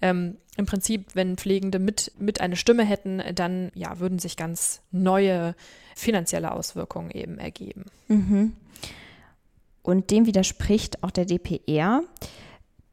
ähm, 0.00 0.36
im 0.56 0.66
Prinzip, 0.66 1.06
wenn 1.14 1.36
Pflegende 1.36 1.80
mit, 1.80 2.12
mit 2.20 2.40
eine 2.40 2.54
Stimme 2.54 2.84
hätten, 2.84 3.20
dann 3.34 3.72
ja, 3.74 3.98
würden 3.98 4.20
sich 4.20 4.36
ganz 4.36 4.80
neue 4.92 5.56
finanzielle 5.96 6.52
Auswirkungen 6.52 7.10
eben 7.10 7.38
ergeben. 7.38 7.86
Mhm. 8.06 8.52
Und 9.86 10.10
dem 10.10 10.26
widerspricht 10.26 11.02
auch 11.02 11.10
der 11.10 11.24
DPR 11.24 12.02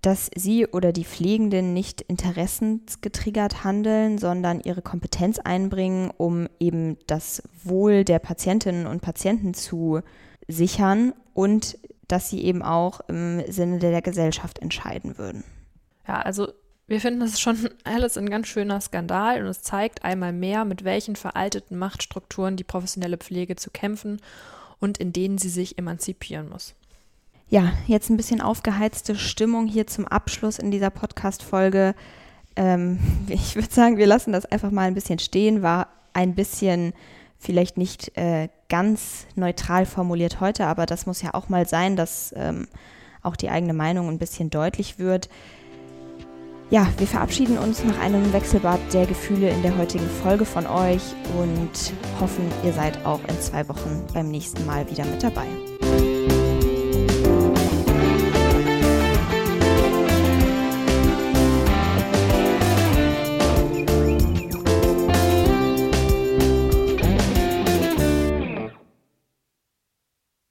dass 0.04 0.30
sie 0.36 0.68
oder 0.68 0.92
die 0.92 1.06
Pflegenden 1.06 1.74
nicht 1.74 2.02
interessensgetriggert 2.02 3.64
handeln, 3.64 4.18
sondern 4.18 4.60
ihre 4.60 4.82
Kompetenz 4.82 5.40
einbringen, 5.40 6.12
um 6.18 6.50
eben 6.60 6.98
das 7.08 7.42
Wohl 7.64 8.04
der 8.04 8.20
Patientinnen 8.20 8.86
und 8.86 9.02
Patienten 9.02 9.54
zu 9.54 10.02
sichern 10.50 11.14
und 11.34 11.78
dass 12.10 12.30
sie 12.30 12.44
eben 12.44 12.62
auch 12.62 13.00
im 13.08 13.42
Sinne 13.50 13.80
der 13.80 14.02
Gesellschaft 14.02 14.60
entscheiden 14.60 15.18
würden. 15.18 15.46
Ja, 16.06 16.22
also 16.22 16.52
wir 16.86 17.00
finden 17.00 17.22
das 17.22 17.40
schon 17.40 17.70
alles 17.86 18.18
ein 18.18 18.30
ganz 18.30 18.48
schöner 18.48 18.82
Skandal 18.82 19.42
und 19.42 19.48
es 19.48 19.62
zeigt 19.62 20.04
einmal 20.04 20.34
mehr, 20.34 20.66
mit 20.66 20.84
welchen 20.84 21.16
veralteten 21.16 21.78
Machtstrukturen 21.78 22.58
die 22.58 22.66
professionelle 22.66 23.18
Pflege 23.18 23.56
zu 23.56 23.72
kämpfen 23.72 24.20
und 24.82 24.98
in 24.98 25.14
denen 25.14 25.38
sie 25.38 25.48
sich 25.48 25.78
emanzipieren 25.78 26.50
muss. 26.50 26.76
Ja, 27.54 27.72
jetzt 27.86 28.10
ein 28.10 28.18
bisschen 28.18 28.42
aufgeheizte 28.42 29.16
Stimmung 29.16 29.68
hier 29.68 29.86
zum 29.86 30.08
Abschluss 30.08 30.58
in 30.58 30.72
dieser 30.72 30.90
Podcast-Folge. 30.90 31.94
Ähm, 32.56 32.98
ich 33.28 33.54
würde 33.54 33.72
sagen, 33.72 33.98
wir 33.98 34.08
lassen 34.08 34.34
das 34.34 34.48
einfach 34.48 34.72
mal 34.72 34.88
ein 34.88 34.96
bisschen 34.96 35.20
stehen. 35.20 35.62
War 35.62 35.90
ein 36.14 36.34
bisschen 36.34 36.94
vielleicht 37.38 37.78
nicht 37.78 38.18
äh, 38.18 38.50
ganz 38.70 39.28
neutral 39.36 39.86
formuliert 39.86 40.40
heute, 40.42 40.66
aber 40.66 40.88
das 40.88 41.06
muss 41.06 41.22
ja 41.22 41.36
auch 41.36 41.48
mal 41.48 41.68
sein, 41.68 41.96
dass 41.96 42.34
ähm, 42.36 42.68
auch 43.22 43.36
die 43.36 43.52
eigene 43.52 43.74
Meinung 43.74 44.10
ein 44.10 44.18
bisschen 44.18 44.50
deutlich 44.50 44.98
wird. 44.98 45.30
Ja, 46.72 46.88
wir 46.98 47.06
verabschieden 47.06 47.60
uns 47.60 47.84
nach 47.84 48.00
einem 48.00 48.34
Wechselbad 48.34 48.80
der 48.94 49.06
Gefühle 49.06 49.50
in 49.50 49.62
der 49.62 49.78
heutigen 49.78 50.10
Folge 50.24 50.46
von 50.46 50.66
euch 50.66 51.04
und 51.38 51.94
hoffen, 52.20 52.52
ihr 52.66 52.74
seid 52.74 53.06
auch 53.06 53.20
in 53.28 53.40
zwei 53.40 53.70
Wochen 53.70 54.08
beim 54.12 54.30
nächsten 54.30 54.66
Mal 54.66 54.90
wieder 54.90 55.06
mit 55.06 55.22
dabei. 55.22 55.46